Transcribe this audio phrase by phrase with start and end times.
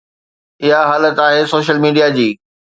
[0.63, 2.29] اها حالت آهي سوشل ميڊيا جي.